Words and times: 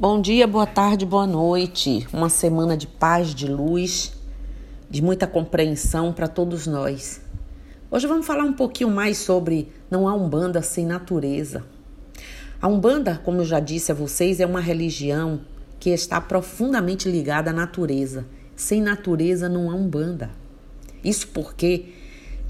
Bom 0.00 0.20
dia, 0.20 0.46
boa 0.46 0.64
tarde, 0.64 1.04
boa 1.04 1.26
noite. 1.26 2.06
Uma 2.12 2.28
semana 2.28 2.76
de 2.76 2.86
paz, 2.86 3.34
de 3.34 3.48
luz, 3.48 4.12
de 4.88 5.02
muita 5.02 5.26
compreensão 5.26 6.12
para 6.12 6.28
todos 6.28 6.68
nós. 6.68 7.20
Hoje 7.90 8.06
vamos 8.06 8.24
falar 8.24 8.44
um 8.44 8.52
pouquinho 8.52 8.90
mais 8.90 9.18
sobre 9.18 9.72
não 9.90 10.06
há 10.06 10.14
umbanda 10.14 10.62
sem 10.62 10.86
natureza. 10.86 11.64
A 12.62 12.68
umbanda, 12.68 13.20
como 13.24 13.40
eu 13.40 13.44
já 13.44 13.58
disse 13.58 13.90
a 13.90 13.94
vocês, 13.94 14.38
é 14.38 14.46
uma 14.46 14.60
religião 14.60 15.40
que 15.80 15.90
está 15.90 16.20
profundamente 16.20 17.10
ligada 17.10 17.50
à 17.50 17.52
natureza. 17.52 18.24
Sem 18.54 18.80
natureza 18.80 19.48
não 19.48 19.68
há 19.68 19.74
umbanda. 19.74 20.30
Isso 21.02 21.26
porque 21.26 21.86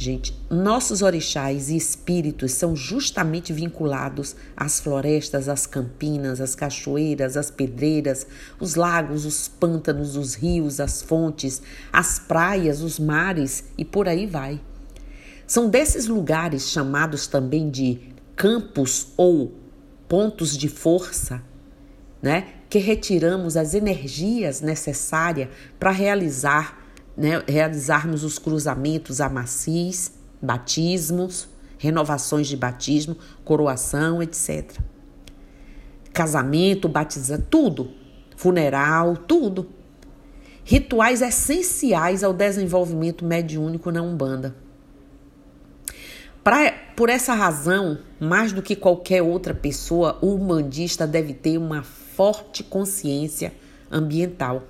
Gente, 0.00 0.32
nossos 0.48 1.02
orixás 1.02 1.70
e 1.70 1.76
espíritos 1.76 2.52
são 2.52 2.76
justamente 2.76 3.52
vinculados 3.52 4.36
às 4.56 4.78
florestas, 4.78 5.48
às 5.48 5.66
campinas, 5.66 6.40
às 6.40 6.54
cachoeiras, 6.54 7.36
às 7.36 7.50
pedreiras, 7.50 8.24
os 8.60 8.76
lagos, 8.76 9.24
os 9.24 9.48
pântanos, 9.48 10.16
os 10.16 10.34
rios, 10.34 10.78
as 10.78 11.02
fontes, 11.02 11.60
as 11.92 12.16
praias, 12.16 12.80
os 12.80 12.96
mares 13.00 13.64
e 13.76 13.84
por 13.84 14.06
aí 14.06 14.24
vai. 14.24 14.60
São 15.48 15.68
desses 15.68 16.06
lugares 16.06 16.70
chamados 16.70 17.26
também 17.26 17.68
de 17.68 17.98
campos 18.36 19.08
ou 19.16 19.52
pontos 20.08 20.56
de 20.56 20.68
força, 20.68 21.42
né, 22.22 22.54
que 22.70 22.78
retiramos 22.78 23.56
as 23.56 23.74
energias 23.74 24.60
necessárias 24.60 25.48
para 25.76 25.90
realizar 25.90 26.77
né, 27.18 27.42
realizarmos 27.48 28.22
os 28.22 28.38
cruzamentos 28.38 29.20
a 29.20 29.28
macis, 29.28 30.12
batismos, 30.40 31.48
renovações 31.76 32.46
de 32.46 32.56
batismo, 32.56 33.16
coroação, 33.44 34.22
etc. 34.22 34.78
Casamento, 36.12 36.88
batizar, 36.88 37.42
tudo. 37.50 37.90
Funeral, 38.36 39.16
tudo. 39.16 39.68
Rituais 40.64 41.20
essenciais 41.20 42.22
ao 42.22 42.32
desenvolvimento 42.32 43.24
mediúnico 43.24 43.90
na 43.90 44.00
Umbanda. 44.00 44.54
Pra, 46.44 46.72
por 46.94 47.08
essa 47.08 47.34
razão, 47.34 47.98
mais 48.20 48.52
do 48.52 48.62
que 48.62 48.76
qualquer 48.76 49.22
outra 49.22 49.52
pessoa, 49.52 50.18
o 50.22 50.34
umbandista 50.34 51.06
deve 51.06 51.34
ter 51.34 51.58
uma 51.58 51.82
forte 51.82 52.62
consciência 52.62 53.52
ambiental. 53.90 54.62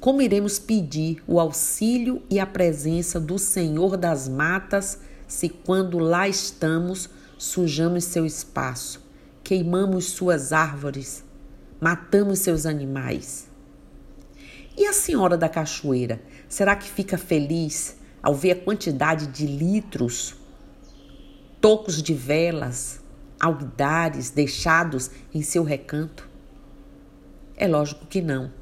Como 0.00 0.20
iremos 0.20 0.58
pedir 0.58 1.22
o 1.26 1.40
auxílio 1.40 2.22
e 2.28 2.38
a 2.38 2.46
presença 2.46 3.18
do 3.18 3.38
Senhor 3.38 3.96
das 3.96 4.28
matas 4.28 5.00
se, 5.26 5.48
quando 5.48 5.98
lá 5.98 6.28
estamos, 6.28 7.08
sujamos 7.38 8.04
seu 8.04 8.24
espaço, 8.24 9.02
queimamos 9.42 10.06
suas 10.06 10.52
árvores, 10.52 11.24
matamos 11.80 12.40
seus 12.40 12.66
animais? 12.66 13.48
E 14.76 14.86
a 14.86 14.92
senhora 14.92 15.36
da 15.36 15.48
cachoeira, 15.48 16.20
será 16.48 16.76
que 16.76 16.88
fica 16.88 17.16
feliz 17.16 17.96
ao 18.22 18.34
ver 18.34 18.52
a 18.52 18.56
quantidade 18.56 19.26
de 19.28 19.46
litros, 19.46 20.36
tocos 21.60 22.02
de 22.02 22.12
velas, 22.12 23.00
algares 23.40 24.30
deixados 24.30 25.10
em 25.34 25.40
seu 25.42 25.64
recanto? 25.64 26.28
É 27.56 27.66
lógico 27.66 28.06
que 28.06 28.20
não. 28.20 28.52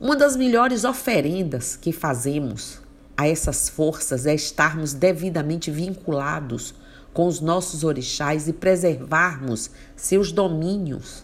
Uma 0.00 0.16
das 0.16 0.34
melhores 0.34 0.84
oferendas 0.84 1.76
que 1.76 1.92
fazemos 1.92 2.80
a 3.14 3.28
essas 3.28 3.68
forças 3.68 4.24
é 4.24 4.34
estarmos 4.34 4.94
devidamente 4.94 5.70
vinculados 5.70 6.74
com 7.12 7.26
os 7.26 7.38
nossos 7.38 7.84
orixás 7.84 8.48
e 8.48 8.54
preservarmos 8.54 9.70
seus 9.94 10.32
domínios. 10.32 11.22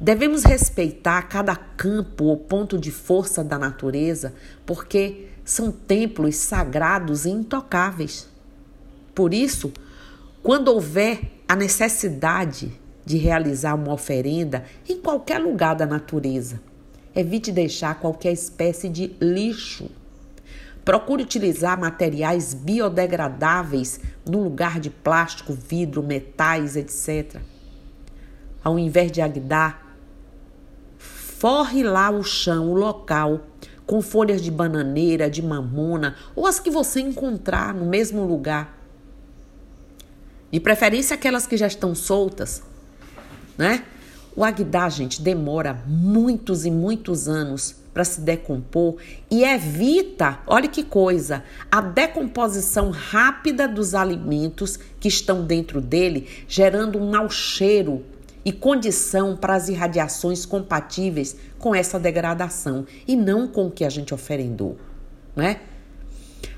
Devemos 0.00 0.44
respeitar 0.44 1.22
cada 1.22 1.56
campo 1.56 2.26
ou 2.26 2.36
ponto 2.36 2.78
de 2.78 2.92
força 2.92 3.42
da 3.42 3.58
natureza, 3.58 4.32
porque 4.64 5.26
são 5.44 5.72
templos 5.72 6.36
sagrados 6.36 7.24
e 7.24 7.30
intocáveis. 7.30 8.28
Por 9.12 9.34
isso, 9.34 9.72
quando 10.40 10.68
houver 10.68 11.42
a 11.48 11.56
necessidade 11.56 12.72
de 13.04 13.16
realizar 13.16 13.74
uma 13.74 13.92
oferenda 13.92 14.64
em 14.88 15.00
qualquer 15.00 15.38
lugar 15.38 15.74
da 15.74 15.84
natureza, 15.84 16.69
Evite 17.14 17.50
deixar 17.50 17.98
qualquer 17.98 18.32
espécie 18.32 18.88
de 18.88 19.14
lixo. 19.20 19.90
Procure 20.84 21.22
utilizar 21.22 21.78
materiais 21.78 22.54
biodegradáveis 22.54 24.00
no 24.28 24.42
lugar 24.42 24.80
de 24.80 24.90
plástico, 24.90 25.52
vidro, 25.52 26.02
metais, 26.02 26.76
etc. 26.76 27.40
Ao 28.62 28.78
invés 28.78 29.10
de 29.10 29.20
agdar, 29.20 29.96
forre 30.98 31.82
lá 31.82 32.10
o 32.10 32.22
chão, 32.22 32.70
o 32.70 32.74
local, 32.74 33.40
com 33.86 34.00
folhas 34.00 34.40
de 34.40 34.50
bananeira, 34.50 35.28
de 35.28 35.42
mamona 35.42 36.14
ou 36.36 36.46
as 36.46 36.60
que 36.60 36.70
você 36.70 37.00
encontrar 37.00 37.74
no 37.74 37.86
mesmo 37.86 38.24
lugar. 38.24 38.78
De 40.52 40.60
preferência 40.60 41.14
aquelas 41.14 41.46
que 41.46 41.56
já 41.56 41.66
estão 41.66 41.94
soltas, 41.94 42.62
né? 43.58 43.84
O 44.34 44.44
Agdá, 44.44 44.88
gente, 44.88 45.20
demora 45.20 45.82
muitos 45.86 46.64
e 46.64 46.70
muitos 46.70 47.28
anos 47.28 47.74
para 47.92 48.04
se 48.04 48.20
decompor 48.20 48.96
e 49.30 49.42
evita, 49.42 50.38
olha 50.46 50.68
que 50.68 50.84
coisa, 50.84 51.42
a 51.70 51.80
decomposição 51.80 52.90
rápida 52.90 53.66
dos 53.66 53.94
alimentos 53.94 54.78
que 55.00 55.08
estão 55.08 55.44
dentro 55.44 55.80
dele, 55.80 56.28
gerando 56.46 56.98
um 56.98 57.10
mau 57.10 57.28
cheiro 57.28 58.04
e 58.44 58.52
condição 58.52 59.36
para 59.36 59.54
as 59.54 59.68
irradiações 59.68 60.46
compatíveis 60.46 61.36
com 61.58 61.74
essa 61.74 61.98
degradação 61.98 62.86
e 63.06 63.16
não 63.16 63.48
com 63.48 63.66
o 63.66 63.70
que 63.70 63.84
a 63.84 63.90
gente 63.90 64.14
oferendou, 64.14 64.78
né? 65.34 65.60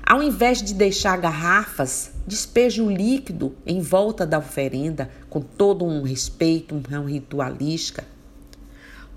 Ao 0.05 0.21
invés 0.21 0.61
de 0.61 0.73
deixar 0.73 1.17
garrafas, 1.17 2.11
despeje 2.25 2.81
o 2.81 2.89
líquido 2.89 3.55
em 3.65 3.81
volta 3.81 4.25
da 4.25 4.39
oferenda 4.39 5.09
com 5.29 5.41
todo 5.41 5.85
um 5.85 6.03
respeito, 6.03 6.75
um 6.75 7.05
ritualística. 7.05 8.05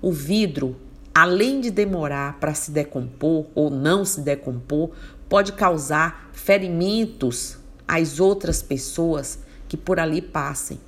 O 0.01 0.11
vidro, 0.11 0.75
além 1.13 1.61
de 1.61 1.71
demorar 1.71 2.39
para 2.39 2.53
se 2.53 2.71
decompor 2.71 3.45
ou 3.55 3.69
não 3.69 4.05
se 4.05 4.21
decompor, 4.21 4.91
pode 5.27 5.53
causar 5.53 6.29
ferimentos 6.33 7.57
às 7.87 8.19
outras 8.19 8.61
pessoas 8.61 9.39
que 9.67 9.77
por 9.77 9.99
ali 9.99 10.21
passem. 10.21 10.79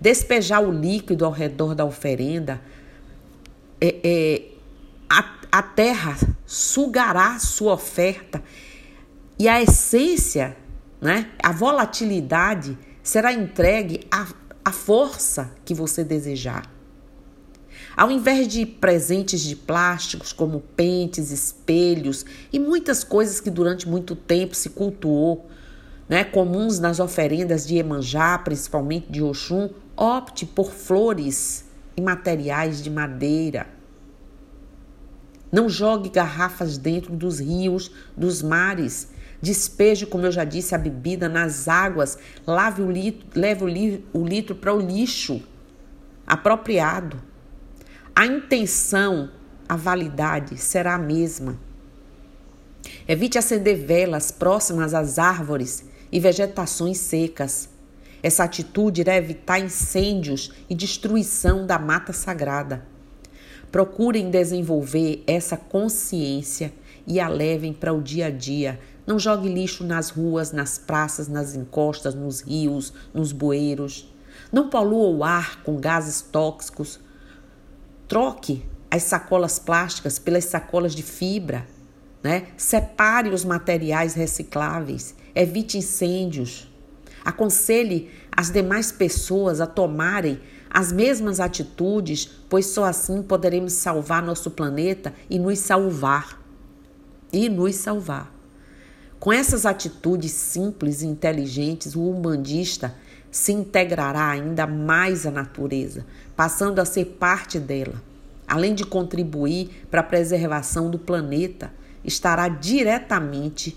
Despejar 0.00 0.62
o 0.62 0.72
líquido 0.72 1.24
ao 1.24 1.30
redor 1.30 1.74
da 1.74 1.84
oferenda, 1.84 2.60
é, 3.80 3.96
é, 4.02 4.42
a, 5.08 5.38
a 5.52 5.62
terra 5.62 6.16
sugará 6.46 7.38
sua 7.38 7.74
oferta 7.74 8.42
e 9.38 9.48
a 9.48 9.60
essência, 9.60 10.56
né, 11.00 11.30
a 11.42 11.52
volatilidade 11.52 12.76
será 13.02 13.32
entregue 13.32 14.00
à, 14.10 14.26
à 14.64 14.72
força 14.72 15.52
que 15.64 15.74
você 15.74 16.02
desejar. 16.02 16.70
Ao 17.96 18.10
invés 18.10 18.48
de 18.48 18.66
presentes 18.66 19.40
de 19.40 19.56
plásticos 19.56 20.32
como 20.32 20.60
pentes, 20.60 21.30
espelhos 21.30 22.26
e 22.52 22.58
muitas 22.58 23.02
coisas 23.02 23.40
que 23.40 23.50
durante 23.50 23.88
muito 23.88 24.14
tempo 24.14 24.54
se 24.54 24.70
cultuou, 24.70 25.48
né, 26.08 26.22
comuns 26.22 26.78
nas 26.78 27.00
oferendas 27.00 27.66
de 27.66 27.76
Emanjá, 27.76 28.38
principalmente 28.38 29.10
de 29.10 29.22
Oxum, 29.22 29.70
opte 29.96 30.44
por 30.44 30.70
flores 30.70 31.64
e 31.96 32.02
materiais 32.02 32.82
de 32.82 32.90
madeira. 32.90 33.66
Não 35.50 35.68
jogue 35.68 36.10
garrafas 36.10 36.76
dentro 36.76 37.14
dos 37.14 37.38
rios, 37.38 37.90
dos 38.16 38.42
mares 38.42 39.08
Despeje, 39.40 40.06
como 40.06 40.26
eu 40.26 40.32
já 40.32 40.44
disse, 40.44 40.74
a 40.74 40.78
bebida 40.78 41.28
nas 41.28 41.68
águas. 41.68 42.18
Lave 42.46 42.82
o 42.82 42.90
litro, 42.90 43.26
leve 43.34 43.64
o, 43.64 43.68
li, 43.68 44.04
o 44.12 44.24
litro 44.24 44.54
para 44.54 44.74
o 44.74 44.80
lixo 44.80 45.42
apropriado. 46.26 47.22
A 48.14 48.26
intenção, 48.26 49.30
a 49.68 49.76
validade 49.76 50.58
será 50.58 50.94
a 50.94 50.98
mesma. 50.98 51.58
Evite 53.06 53.38
acender 53.38 53.76
velas 53.76 54.30
próximas 54.30 54.94
às 54.94 55.18
árvores 55.18 55.84
e 56.10 56.18
vegetações 56.18 56.98
secas. 56.98 57.68
Essa 58.22 58.44
atitude 58.44 59.02
irá 59.02 59.16
evitar 59.16 59.60
incêndios 59.60 60.52
e 60.68 60.74
destruição 60.74 61.66
da 61.66 61.78
mata 61.78 62.12
sagrada. 62.12 62.84
Procurem 63.70 64.30
desenvolver 64.30 65.22
essa 65.26 65.56
consciência 65.56 66.72
e 67.06 67.20
a 67.20 67.28
levem 67.28 67.72
para 67.72 67.92
o 67.92 68.02
dia 68.02 68.26
a 68.26 68.30
dia, 68.30 68.80
não 69.06 69.18
jogue 69.18 69.48
lixo 69.48 69.84
nas 69.84 70.10
ruas, 70.10 70.50
nas 70.50 70.78
praças, 70.78 71.28
nas 71.28 71.54
encostas, 71.54 72.14
nos 72.14 72.40
rios, 72.40 72.92
nos 73.14 73.30
bueiros. 73.30 74.12
Não 74.50 74.68
polua 74.68 75.08
o 75.08 75.22
ar 75.22 75.62
com 75.62 75.76
gases 75.76 76.20
tóxicos. 76.20 76.98
Troque 78.08 78.64
as 78.90 79.04
sacolas 79.04 79.58
plásticas 79.58 80.18
pelas 80.18 80.46
sacolas 80.46 80.94
de 80.94 81.04
fibra. 81.04 81.66
Né? 82.22 82.48
Separe 82.56 83.28
os 83.28 83.44
materiais 83.44 84.14
recicláveis. 84.14 85.14
Evite 85.34 85.78
incêndios. 85.78 86.68
Aconselhe 87.24 88.10
as 88.32 88.50
demais 88.50 88.90
pessoas 88.90 89.60
a 89.60 89.66
tomarem 89.66 90.40
as 90.68 90.90
mesmas 90.90 91.38
atitudes, 91.38 92.28
pois 92.48 92.66
só 92.66 92.84
assim 92.84 93.22
poderemos 93.22 93.72
salvar 93.74 94.22
nosso 94.22 94.50
planeta 94.50 95.14
e 95.30 95.38
nos 95.38 95.60
salvar. 95.60 96.42
E 97.32 97.48
nos 97.48 97.76
salvar. 97.76 98.35
Com 99.26 99.32
essas 99.32 99.66
atitudes 99.66 100.30
simples 100.30 101.02
e 101.02 101.06
inteligentes, 101.08 101.96
o 101.96 102.00
umbandista 102.00 102.94
se 103.28 103.50
integrará 103.50 104.30
ainda 104.30 104.68
mais 104.68 105.26
à 105.26 105.32
natureza, 105.32 106.06
passando 106.36 106.78
a 106.78 106.84
ser 106.84 107.16
parte 107.18 107.58
dela. 107.58 108.00
Além 108.46 108.72
de 108.72 108.86
contribuir 108.86 109.84
para 109.90 109.98
a 109.98 110.04
preservação 110.04 110.88
do 110.88 110.96
planeta, 110.96 111.72
estará 112.04 112.46
diretamente 112.46 113.76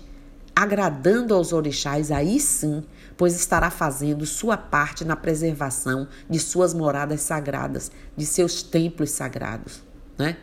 agradando 0.54 1.34
aos 1.34 1.52
orixás, 1.52 2.12
aí 2.12 2.38
sim, 2.38 2.84
pois 3.16 3.34
estará 3.34 3.72
fazendo 3.72 4.24
sua 4.26 4.56
parte 4.56 5.04
na 5.04 5.16
preservação 5.16 6.06
de 6.28 6.38
suas 6.38 6.72
moradas 6.72 7.22
sagradas, 7.22 7.90
de 8.16 8.24
seus 8.24 8.62
templos 8.62 9.10
sagrados, 9.10 9.82
né? 10.16 10.36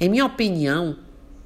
Em 0.00 0.08
minha 0.08 0.26
opinião, 0.26 0.98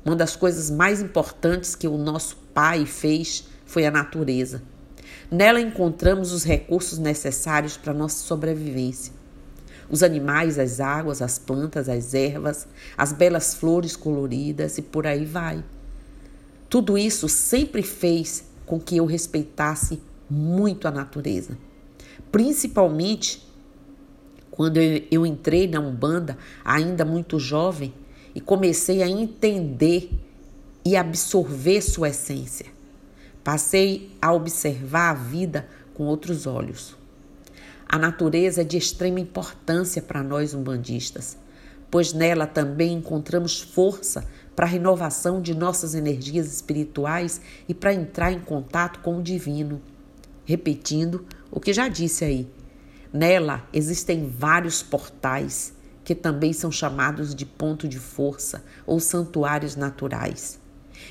uma 0.08 0.16
das 0.16 0.34
coisas 0.34 0.70
mais 0.70 1.00
importantes 1.00 1.74
que 1.74 1.86
o 1.86 1.98
nosso 1.98 2.36
pai 2.54 2.86
fez 2.86 3.44
foi 3.66 3.86
a 3.86 3.90
natureza. 3.90 4.62
Nela 5.30 5.60
encontramos 5.60 6.32
os 6.32 6.44
recursos 6.44 6.98
necessários 6.98 7.76
para 7.76 7.92
nossa 7.92 8.24
sobrevivência. 8.24 9.12
Os 9.90 10.02
animais, 10.02 10.58
as 10.58 10.80
águas, 10.80 11.20
as 11.20 11.38
plantas, 11.38 11.88
as 11.88 12.14
ervas, 12.14 12.66
as 12.96 13.12
belas 13.12 13.54
flores 13.54 13.96
coloridas 13.96 14.78
e 14.78 14.82
por 14.82 15.06
aí 15.06 15.24
vai. 15.24 15.62
Tudo 16.68 16.96
isso 16.96 17.28
sempre 17.28 17.82
fez 17.82 18.44
com 18.64 18.80
que 18.80 18.96
eu 18.96 19.06
respeitasse 19.06 20.00
muito 20.28 20.88
a 20.88 20.90
natureza. 20.90 21.56
Principalmente 22.32 23.46
quando 24.50 24.78
eu, 24.78 25.24
entrei 25.24 25.68
na 25.68 25.78
Umbanda, 25.78 26.36
ainda 26.64 27.04
muito 27.04 27.38
jovem, 27.38 27.94
e 28.38 28.40
comecei 28.40 29.02
a 29.02 29.08
entender 29.08 30.12
e 30.84 30.96
absorver 30.96 31.82
sua 31.82 32.10
essência. 32.10 32.66
Passei 33.42 34.16
a 34.22 34.32
observar 34.32 35.10
a 35.10 35.14
vida 35.14 35.68
com 35.92 36.04
outros 36.04 36.46
olhos. 36.46 36.96
A 37.88 37.98
natureza 37.98 38.60
é 38.60 38.64
de 38.64 38.78
extrema 38.78 39.18
importância 39.18 40.00
para 40.00 40.22
nós 40.22 40.54
umbandistas, 40.54 41.36
pois 41.90 42.12
nela 42.12 42.46
também 42.46 42.92
encontramos 42.92 43.60
força 43.60 44.24
para 44.54 44.66
a 44.66 44.68
renovação 44.68 45.42
de 45.42 45.52
nossas 45.52 45.96
energias 45.96 46.46
espirituais 46.46 47.40
e 47.68 47.74
para 47.74 47.92
entrar 47.92 48.30
em 48.30 48.38
contato 48.38 49.00
com 49.00 49.18
o 49.18 49.22
divino. 49.22 49.82
Repetindo 50.44 51.26
o 51.50 51.58
que 51.58 51.72
já 51.72 51.88
disse 51.88 52.24
aí, 52.24 52.48
nela 53.12 53.66
existem 53.72 54.28
vários 54.28 54.80
portais 54.80 55.76
que 56.08 56.14
também 56.14 56.54
são 56.54 56.72
chamados 56.72 57.34
de 57.34 57.44
ponto 57.44 57.86
de 57.86 57.98
força 57.98 58.64
ou 58.86 58.98
santuários 58.98 59.76
naturais. 59.76 60.58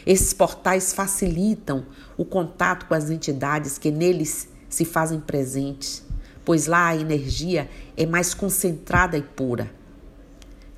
Esses 0.04 0.34
portais 0.34 0.92
facilitam 0.92 1.86
o 2.18 2.26
contato 2.26 2.88
com 2.88 2.96
as 2.96 3.12
entidades 3.12 3.78
que 3.78 3.92
neles 3.92 4.50
se 4.68 4.84
fazem 4.84 5.20
presentes, 5.20 6.04
pois 6.44 6.66
lá 6.66 6.88
a 6.88 6.96
energia 6.96 7.70
é 7.96 8.08
mais 8.08 8.34
concentrada 8.34 9.16
e 9.16 9.22
pura. 9.22 9.70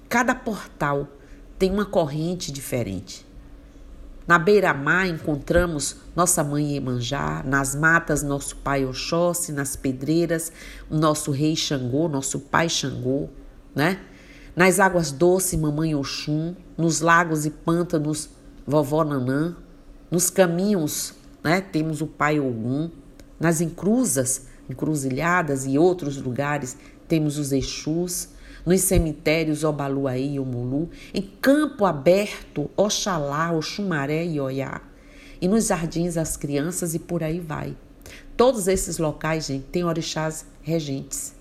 Cada 0.10 0.36
portal 0.36 1.08
tem 1.58 1.72
uma 1.72 1.86
corrente 1.86 2.52
diferente. 2.52 3.26
Na 4.28 4.38
beira-mar 4.38 5.08
encontramos 5.08 5.96
nossa 6.14 6.44
mãe 6.44 6.74
Iemanjá, 6.74 7.42
nas 7.46 7.74
matas 7.74 8.22
nosso 8.22 8.58
pai 8.58 8.86
Oxóssi, 8.86 9.54
nas 9.54 9.78
pedreiras 9.78 10.52
nosso 10.92 11.32
rei 11.32 11.56
Xangô, 11.56 12.10
nosso 12.10 12.38
pai 12.38 12.68
Xangô, 12.68 13.30
né? 13.74 14.02
Nas 14.60 14.78
águas 14.78 15.10
doces 15.10 15.58
mamãe 15.58 15.96
Oxum, 15.96 16.54
nos 16.78 17.00
lagos 17.00 17.46
e 17.46 17.50
pântanos 17.50 18.28
vovó 18.68 19.06
Nanã, 19.06 19.56
nos 20.12 20.30
caminhos, 20.30 21.14
né? 21.42 21.62
Temos 21.62 22.02
o 22.02 22.08
pai 22.08 22.42
Ogum, 22.42 22.92
nas 23.40 23.62
encruzas, 23.62 24.48
encruzilhadas 24.70 25.66
e 25.66 25.78
outros 25.78 26.22
lugares 26.22 26.76
temos 27.08 27.38
os 27.38 27.54
Exus, 27.54 28.28
nos 28.66 28.82
cemitérios 28.82 29.64
Obaluaí 29.64 30.34
e 30.34 30.40
Omulu, 30.42 30.90
em 31.14 31.22
campo 31.22 31.86
aberto 31.86 32.70
Oxalá, 32.76 33.54
Oxumaré 33.54 34.26
e 34.26 34.42
Oiá, 34.42 34.82
e 35.40 35.48
nos 35.48 35.68
jardins 35.68 36.18
as 36.18 36.36
crianças 36.36 36.94
e 36.94 37.00
por 37.00 37.24
aí 37.24 37.40
vai. 37.40 37.78
Todos 38.36 38.68
esses 38.68 38.98
locais, 38.98 39.46
gente, 39.46 39.68
têm 39.68 39.86
orixás 39.86 40.46
regentes. 40.62 41.39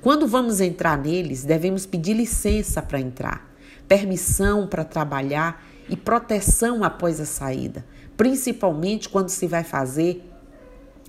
Quando 0.00 0.26
vamos 0.26 0.62
entrar 0.62 0.96
neles, 0.96 1.44
devemos 1.44 1.84
pedir 1.84 2.14
licença 2.14 2.80
para 2.80 2.98
entrar, 2.98 3.52
permissão 3.86 4.66
para 4.66 4.82
trabalhar 4.82 5.62
e 5.90 5.96
proteção 5.96 6.82
após 6.82 7.20
a 7.20 7.26
saída, 7.26 7.84
principalmente 8.16 9.10
quando 9.10 9.28
se 9.28 9.46
vai 9.46 9.62
fazer 9.62 10.24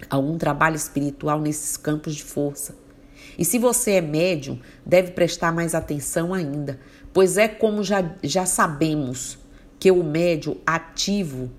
algum 0.10 0.38
trabalho 0.38 0.76
espiritual 0.76 1.40
nesses 1.40 1.78
campos 1.78 2.16
de 2.16 2.24
força. 2.24 2.76
E 3.38 3.46
se 3.46 3.58
você 3.58 3.92
é 3.92 4.02
médium, 4.02 4.60
deve 4.86 5.12
prestar 5.12 5.54
mais 5.54 5.74
atenção 5.74 6.34
ainda, 6.34 6.78
pois 7.14 7.38
é 7.38 7.48
como 7.48 7.84
já, 7.86 8.14
já 8.22 8.46
sabemos 8.46 9.38
que 9.80 9.90
o 9.90 10.04
médium 10.04 10.58
ativo 10.66 11.50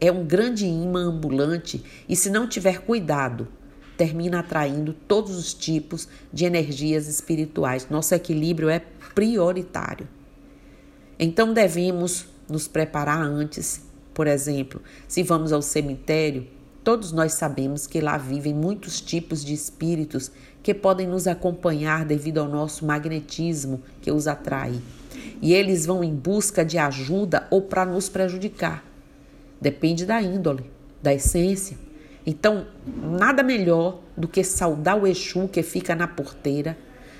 é 0.00 0.12
um 0.12 0.24
grande 0.24 0.66
imã 0.66 1.06
ambulante 1.06 1.82
e, 2.08 2.14
se 2.14 2.30
não 2.30 2.48
tiver 2.48 2.82
cuidado, 2.82 3.48
termina 3.96 4.40
atraindo 4.40 4.92
todos 4.92 5.36
os 5.36 5.54
tipos 5.54 6.08
de 6.32 6.44
energias 6.44 7.08
espirituais. 7.08 7.88
Nosso 7.88 8.14
equilíbrio 8.14 8.68
é 8.68 8.80
prioritário. 9.14 10.06
Então 11.18 11.52
devemos 11.52 12.26
nos 12.48 12.68
preparar 12.68 13.20
antes. 13.22 13.80
Por 14.12 14.26
exemplo, 14.26 14.80
se 15.08 15.22
vamos 15.22 15.52
ao 15.52 15.62
cemitério, 15.62 16.46
todos 16.84 17.12
nós 17.12 17.32
sabemos 17.32 17.86
que 17.86 18.00
lá 18.00 18.16
vivem 18.16 18.54
muitos 18.54 19.00
tipos 19.00 19.44
de 19.44 19.52
espíritos 19.52 20.30
que 20.62 20.74
podem 20.74 21.06
nos 21.06 21.26
acompanhar 21.26 22.04
devido 22.04 22.38
ao 22.38 22.48
nosso 22.48 22.84
magnetismo 22.84 23.82
que 24.00 24.10
os 24.10 24.26
atrai. 24.26 24.74
E 25.40 25.52
eles 25.52 25.86
vão 25.86 26.02
em 26.02 26.14
busca 26.14 26.64
de 26.64 26.78
ajuda 26.78 27.46
ou 27.50 27.62
para 27.62 27.84
nos 27.84 28.08
prejudicar. 28.08 28.84
Depende 29.60 30.04
da 30.04 30.20
índole, 30.20 30.70
da 31.02 31.14
essência. 31.14 31.85
Então, 32.26 32.66
nada 32.86 33.42
melhor 33.42 34.00
do 34.16 34.26
que 34.26 34.42
saudar 34.42 35.00
o 35.00 35.06
Exu 35.06 35.48
que 35.48 35.62
fica 35.62 35.94
na 35.94 36.08
porteira 36.08 36.76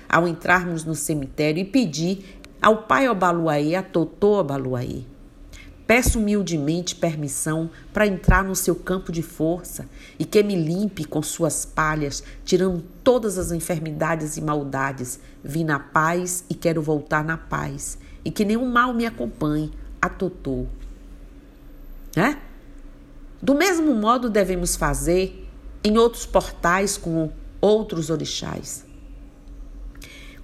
ao 0.07 0.27
entrarmos 0.27 0.83
no 0.83 0.93
cemitério 0.93 1.61
e 1.61 1.65
pedir 1.65 2.39
ao 2.61 2.83
pai 2.83 3.07
Obaluaê, 3.07 3.75
a 3.75 3.83
Totô 3.83 4.39
Obaluaê, 4.39 5.03
Peço 5.87 6.19
humildemente 6.19 6.93
permissão 6.93 7.69
para 7.93 8.05
entrar 8.05 8.43
no 8.43 8.53
seu 8.53 8.75
campo 8.75 9.09
de 9.09 9.23
força 9.23 9.87
e 10.19 10.25
que 10.25 10.43
me 10.43 10.53
limpe 10.53 11.05
com 11.05 11.21
suas 11.21 11.63
palhas, 11.63 12.21
tirando 12.43 12.83
todas 13.01 13.37
as 13.37 13.53
enfermidades 13.53 14.35
e 14.35 14.41
maldades. 14.41 15.17
Vim 15.41 15.63
na 15.63 15.79
paz 15.79 16.43
e 16.49 16.53
quero 16.53 16.81
voltar 16.81 17.23
na 17.23 17.37
paz, 17.37 17.97
e 18.25 18.29
que 18.29 18.43
nenhum 18.43 18.69
mal 18.69 18.93
me 18.93 19.05
acompanhe. 19.05 19.71
A 20.01 20.09
Totô. 20.09 20.65
Né? 22.15 22.37
Do 23.41 23.53
mesmo 23.53 23.93
modo 23.93 24.29
devemos 24.29 24.75
fazer 24.75 25.47
em 25.83 25.97
outros 25.97 26.25
portais 26.25 26.97
com 26.97 27.31
outros 27.61 28.09
orixás. 28.09 28.85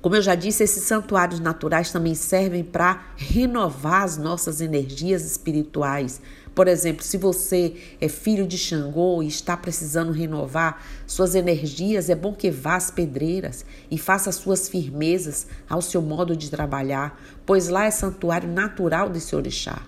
Como 0.01 0.17
eu 0.17 0.21
já 0.21 0.35
disse, 0.35 0.63
esses 0.63 0.83
santuários 0.83 1.39
naturais 1.39 1.91
também 1.91 2.13
servem 2.13 2.61
para 2.61 3.01
renovar 3.15 4.03
as 4.03 4.17
nossas 4.17 4.59
energias 4.59 5.23
espirituais. 5.23 6.21
Por 6.53 6.67
exemplo, 6.67 7.03
se 7.03 7.17
você 7.17 7.75
é 8.01 8.09
filho 8.09 8.45
de 8.45 8.57
Xangô 8.57 9.23
e 9.23 9.27
está 9.27 9.55
precisando 9.55 10.11
renovar 10.11 10.85
suas 11.07 11.35
energias, 11.35 12.09
é 12.09 12.15
bom 12.15 12.33
que 12.33 12.51
vá 12.51 12.75
às 12.75 12.91
pedreiras 12.91 13.65
e 13.89 13.97
faça 13.97 14.31
suas 14.31 14.67
firmezas 14.67 15.47
ao 15.69 15.81
seu 15.81 16.01
modo 16.01 16.35
de 16.35 16.51
trabalhar, 16.51 17.17
pois 17.45 17.69
lá 17.69 17.85
é 17.85 17.91
santuário 17.91 18.49
natural 18.49 19.09
desse 19.09 19.35
orixá. 19.35 19.83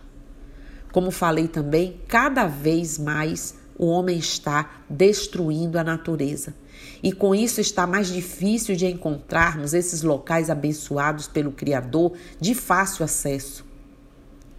Como 0.96 1.12
falei 1.12 1.50
também, 1.50 2.00
cada 2.08 2.48
vez 2.48 2.98
mais 2.98 3.54
o 3.78 3.88
homem 3.88 4.18
está 4.18 4.84
destruindo 4.90 5.78
a 5.78 5.84
natureza. 5.84 6.56
E 7.04 7.12
com 7.12 7.36
isso 7.36 7.60
está 7.60 7.86
mais 7.86 8.08
difícil 8.08 8.78
de 8.78 8.86
encontrarmos 8.86 9.74
esses 9.74 10.04
locais 10.04 10.50
abençoados 10.50 11.28
pelo 11.28 11.52
Criador 11.52 12.14
de 12.40 12.56
fácil 12.56 13.04
acesso. 13.04 13.66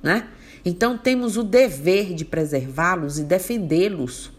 Né? 0.02 0.28
Então 0.62 0.98
temos 0.98 1.38
o 1.38 1.42
dever 1.42 2.12
de 2.12 2.26
preservá-los 2.26 3.18
e 3.18 3.24
defendê-los. 3.24 4.30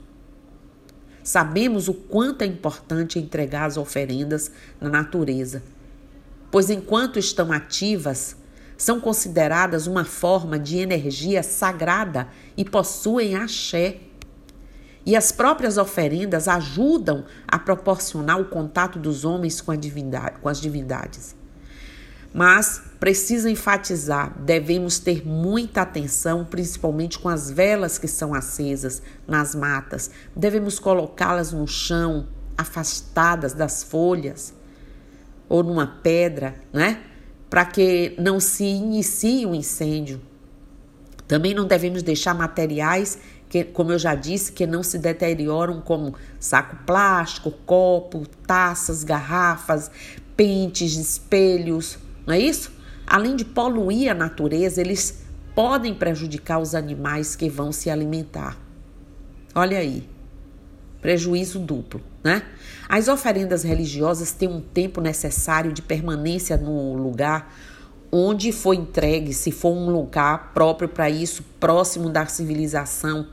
Sabemos 1.24 1.88
o 1.88 1.96
quanto 1.96 2.44
é 2.44 2.46
importante 2.46 3.18
entregar 3.18 3.66
as 3.66 3.76
oferendas 3.76 4.52
na 4.80 4.88
natureza, 4.88 5.64
pois 6.52 6.70
enquanto 6.70 7.18
estão 7.18 7.52
ativas, 7.52 8.36
são 8.78 9.00
consideradas 9.00 9.88
uma 9.88 10.06
forma 10.06 10.60
de 10.60 10.78
energia 10.78 11.42
sagrada 11.42 12.28
e 12.56 12.64
possuem 12.64 13.36
axé 13.36 14.02
E 15.06 15.16
as 15.16 15.32
próprias 15.32 15.78
oferendas 15.78 16.50
ajudam 16.50 17.24
a 17.48 17.58
proporcionar 17.58 18.42
o 18.42 18.46
contato 18.46 19.00
dos 19.00 19.24
homens 19.24 19.62
com, 19.62 19.74
divindade, 19.76 20.40
com 20.42 20.50
as 20.50 20.60
divindades. 20.60 21.34
Mas 22.34 22.82
precisa 23.00 23.50
enfatizar, 23.50 24.38
devemos 24.38 25.00
ter 25.00 25.26
muita 25.26 25.82
atenção, 25.82 26.44
principalmente 26.44 27.18
com 27.18 27.30
as 27.30 27.50
velas 27.50 27.98
que 27.98 28.08
são 28.08 28.34
acesas 28.34 29.02
nas 29.26 29.56
matas. 29.56 30.12
Devemos 30.36 30.78
colocá-las 30.78 31.54
no 31.54 31.66
chão, 31.66 32.28
afastadas 32.58 33.54
das 33.54 33.82
folhas 33.82 34.54
ou 35.48 35.64
numa 35.64 35.88
pedra, 35.88 36.56
né? 36.74 37.02
Para 37.50 37.66
que 37.66 38.14
não 38.18 38.40
se 38.40 38.64
inicie 38.64 39.46
um 39.46 39.56
incêndio. 39.56 40.22
Também 41.28 41.54
não 41.54 41.66
devemos 41.66 42.04
deixar 42.04 42.34
materiais 42.34 43.18
que, 43.50 43.64
como 43.64 43.92
eu 43.92 44.00
já 44.00 44.16
disse, 44.16 44.52
que 44.52 44.68
não 44.68 44.84
se 44.84 44.98
deterioram, 44.98 45.82
como 45.82 46.14
saco 46.40 46.78
plástico, 46.86 47.52
copo, 47.66 48.28
taças, 48.46 49.04
garrafas, 49.04 49.90
pentes, 50.36 50.96
espelhos, 50.96 51.98
não 52.26 52.34
é 52.34 52.40
isso? 52.40 52.72
Além 53.06 53.36
de 53.36 53.46
poluir 53.46 54.12
a 54.12 54.14
natureza, 54.14 54.82
eles 54.82 55.24
podem 55.56 55.94
prejudicar 55.94 56.60
os 56.60 56.76
animais 56.76 57.36
que 57.36 57.50
vão 57.50 57.72
se 57.72 57.90
alimentar. 57.90 58.58
Olha 59.56 59.80
aí, 59.80 60.08
prejuízo 61.02 61.58
duplo, 61.58 62.02
né? 62.28 62.44
As 62.90 63.08
oferendas 63.08 63.64
religiosas 63.64 64.34
têm 64.34 64.50
um 64.50 64.60
tempo 64.60 65.00
necessário 65.00 65.72
de 65.72 65.82
permanência 65.82 66.58
no 66.58 66.94
lugar 66.94 67.56
onde 68.12 68.52
foi 68.52 68.76
entregue, 68.76 69.34
se 69.34 69.50
for 69.50 69.72
um 69.72 69.90
lugar 69.90 70.52
próprio 70.54 70.90
para 70.90 71.10
isso, 71.10 71.42
próximo 71.58 72.10
da 72.10 72.26
civilização, 72.26 73.28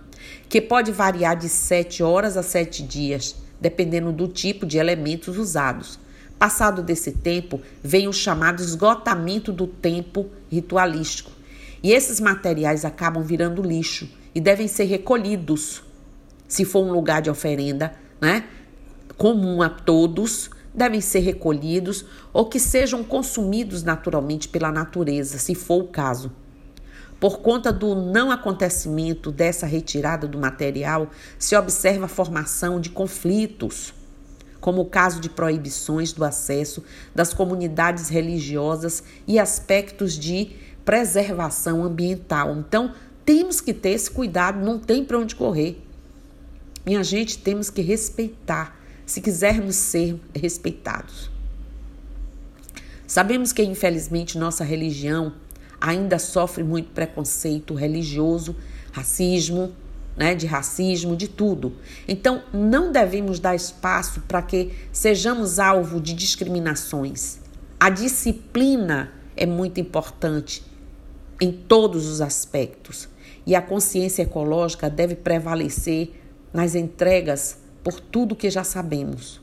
que 0.49 0.61
pode 0.61 0.93
variar 0.93 1.37
de 1.37 1.49
sete 1.49 2.05
horas 2.05 2.37
a 2.37 2.43
sete 2.43 2.85
dias, 2.85 3.35
dependendo 3.61 4.13
do 4.13 4.29
tipo 4.29 4.65
de 4.65 4.79
elementos 4.79 5.37
usados. 5.37 5.99
Passado 6.39 6.81
desse 6.81 7.11
tempo, 7.11 7.61
vem 7.83 8.07
o 8.07 8.13
chamado 8.13 8.63
esgotamento 8.63 9.53
do 9.53 9.67
tempo 9.67 10.31
ritualístico. 10.49 11.33
E 11.83 11.93
esses 11.93 12.21
materiais 12.21 12.85
acabam 12.85 13.25
virando 13.25 13.61
lixo 13.61 14.09
e 14.33 14.41
devem 14.41 14.69
ser 14.69 14.85
recolhidos. 14.85 15.83
Se 16.47 16.65
for 16.65 16.85
um 16.85 16.93
lugar 16.93 17.23
de 17.23 17.31
oferenda, 17.31 17.93
né, 18.21 18.45
comum 19.17 19.63
a 19.63 19.69
todos, 19.69 20.51
devem 20.75 21.01
ser 21.01 21.21
recolhidos 21.21 22.05
ou 22.33 22.47
que 22.47 22.59
sejam 22.59 23.05
consumidos 23.05 23.83
naturalmente 23.83 24.49
pela 24.49 24.73
natureza, 24.73 25.39
se 25.39 25.55
for 25.55 25.83
o 25.83 25.89
caso. 25.89 26.33
Por 27.21 27.39
conta 27.39 27.73
do 27.73 27.95
não 27.95 28.31
acontecimento 28.31 29.31
dessa 29.31 29.67
retirada 29.67 30.27
do 30.27 30.39
material, 30.39 31.09
se 31.39 31.57
observa 31.57 32.07
a 32.07 32.09
formação 32.09 32.81
de 32.81 32.91
conflitos, 32.91 33.95
como 34.61 34.83
o 34.83 34.87
caso 34.87 35.21
de 35.21 35.31
proibições 35.31 36.13
do 36.13 36.25
acesso 36.25 36.83
das 37.15 37.33
comunidades 37.33 38.09
religiosas 38.09 39.03
e 39.27 39.39
aspectos 39.39 40.19
de 40.19 40.57
preservação 40.85 41.85
ambiental. 41.85 42.55
Então, 42.57 42.93
temos 43.25 43.61
que 43.61 43.73
ter 43.73 43.91
esse 43.91 44.11
cuidado, 44.11 44.65
não 44.65 44.79
tem 44.79 45.05
para 45.05 45.19
onde 45.19 45.35
correr. 45.35 45.81
Minha 46.85 47.03
gente, 47.03 47.39
temos 47.39 47.71
que 47.71 47.81
respeitar 47.81 48.77
se 49.07 49.21
quisermos 49.21 49.77
ser 49.77 50.19
respeitados. 50.35 51.31
Sabemos 53.07 53.53
que, 53.53 53.63
infelizmente, 53.63 54.39
nossa 54.39 54.65
religião 54.65 55.35
ainda 55.81 56.19
sofre 56.19 56.65
muito 56.65 56.91
preconceito 56.91 57.75
religioso, 57.75 58.57
racismo, 58.93 59.73
né, 60.17 60.35
de 60.35 60.47
racismo, 60.47 61.17
de 61.17 61.29
tudo. 61.29 61.75
Então, 62.09 62.43
não 62.53 62.91
devemos 62.91 63.39
dar 63.39 63.55
espaço 63.55 64.23
para 64.23 64.41
que 64.41 64.73
sejamos 64.93 65.59
alvo 65.59 66.01
de 66.01 66.15
discriminações. 66.15 67.39
A 67.79 67.91
disciplina 67.91 69.13
é 69.37 69.45
muito 69.45 69.81
importante 69.81 70.65
em 71.41 71.53
todos 71.53 72.07
os 72.07 72.21
aspectos 72.21 73.09
e 73.47 73.55
a 73.55 73.61
consciência 73.61 74.23
ecológica 74.23 74.89
deve 74.89 75.15
prevalecer 75.15 76.13
nas 76.53 76.75
entregas 76.75 77.59
por 77.85 78.01
tudo 78.01 78.35
que 78.35 78.51
já 78.51 78.65
sabemos. 78.65 79.41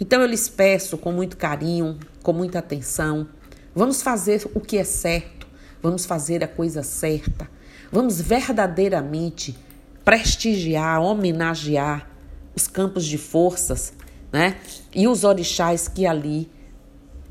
Então 0.00 0.22
eu 0.22 0.28
lhes 0.28 0.48
peço 0.48 0.96
com 0.96 1.12
muito 1.12 1.36
carinho, 1.36 1.98
com 2.22 2.32
muita 2.32 2.60
atenção, 2.60 3.28
vamos 3.74 4.00
fazer 4.00 4.48
o 4.54 4.60
que 4.60 4.78
é 4.78 4.84
certo, 4.84 5.46
vamos 5.82 6.06
fazer 6.06 6.42
a 6.42 6.48
coisa 6.48 6.82
certa, 6.82 7.50
vamos 7.92 8.20
verdadeiramente 8.20 9.58
prestigiar, 10.04 11.02
homenagear 11.02 12.08
os 12.54 12.68
campos 12.68 13.04
de 13.04 13.18
forças, 13.18 13.92
né? 14.32 14.56
E 14.94 15.08
os 15.08 15.24
orixás 15.24 15.88
que 15.88 16.06
ali 16.06 16.50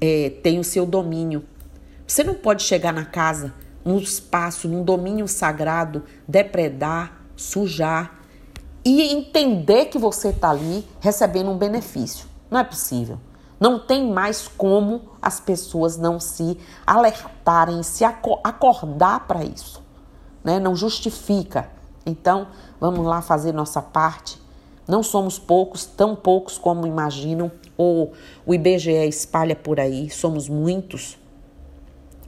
é, 0.02 0.30
têm 0.42 0.60
o 0.60 0.64
seu 0.64 0.86
domínio. 0.86 1.44
Você 2.06 2.24
não 2.24 2.34
pode 2.34 2.64
chegar 2.64 2.92
na 2.92 3.06
casa, 3.06 3.54
num 3.86 3.98
espaço, 3.98 4.68
num 4.68 4.84
domínio 4.84 5.28
sagrado, 5.28 6.04
depredar, 6.28 7.22
sujar 7.36 8.23
e 8.86 9.02
entender 9.14 9.86
que 9.86 9.98
você 9.98 10.30
está 10.30 10.50
ali 10.50 10.86
recebendo 11.00 11.50
um 11.50 11.58
benefício. 11.58 12.28
Não 12.52 12.60
é 12.60 12.64
possível. 12.64 13.18
Não 13.60 13.80
tem 13.80 14.12
mais 14.12 14.48
como 14.48 15.02
as 15.22 15.40
pessoas 15.40 15.98
não 15.98 16.20
se 16.20 16.58
alertarem, 16.86 17.82
se 17.82 18.04
acordar 18.04 19.22
para 19.26 19.44
isso. 19.44 19.82
Né? 20.44 20.60
Não 20.60 20.76
justifica. 20.76 21.72
Então, 22.06 22.48
vamos 22.80 23.06
lá 23.06 23.22
fazer 23.22 23.54
nossa 23.54 23.82
parte. 23.82 24.42
Não 24.86 25.02
somos 25.02 25.40
poucos, 25.40 25.86
tão 25.86 26.14
poucos 26.14 26.58
como 26.58 26.86
imaginam, 26.86 27.50
ou 27.78 28.12
o 28.46 28.54
IBGE 28.54 29.08
espalha 29.08 29.56
por 29.56 29.80
aí, 29.80 30.10
somos 30.10 30.50
muitos. 30.50 31.18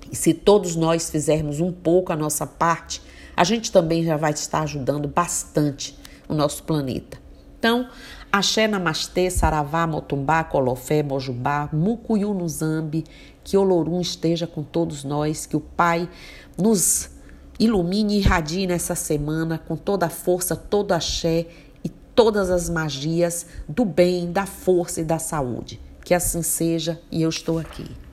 E 0.10 0.16
se 0.16 0.34
todos 0.34 0.78
nós 0.78 1.10
fizermos 1.10 1.60
um 1.60 1.74
pouco 1.74 2.14
a 2.14 2.16
nossa 2.16 2.48
parte, 2.48 3.02
a 3.36 3.44
gente 3.44 3.74
também 3.74 4.06
já 4.06 4.16
vai 4.16 4.32
estar 4.32 4.62
ajudando 4.62 5.10
bastante 5.10 6.00
o 6.28 6.34
nosso 6.34 6.64
planeta. 6.64 7.18
Então, 7.58 7.90
Axé 8.32 8.68
Namastê, 8.68 9.30
Saravá, 9.30 9.88
Motumbá, 9.88 10.44
Colofé, 10.44 11.02
Mojubá, 11.02 11.70
Mucuyu 11.72 12.34
no 12.34 12.48
Zambi, 12.48 13.04
que 13.44 13.58
Olorum 13.58 14.02
esteja 14.02 14.46
com 14.46 14.62
todos 14.62 15.04
nós, 15.04 15.46
que 15.46 15.56
o 15.56 15.62
Pai 15.62 16.10
nos 16.58 17.10
ilumine 17.58 18.16
e 18.16 18.18
irradie 18.20 18.68
nessa 18.68 18.96
semana 18.96 19.58
com 19.58 19.76
toda 19.76 20.08
a 20.08 20.10
força, 20.10 20.56
todo 20.56 20.92
axé 20.92 21.48
e 21.84 21.90
todas 21.90 22.50
as 22.50 22.70
magias 22.70 23.46
do 23.68 23.86
bem, 23.86 24.32
da 24.32 24.46
força 24.46 25.02
e 25.02 25.04
da 25.04 25.18
saúde. 25.18 25.80
Que 26.04 26.14
assim 26.14 26.42
seja 26.42 27.02
e 27.12 27.22
eu 27.22 27.30
estou 27.30 27.58
aqui. 27.58 28.05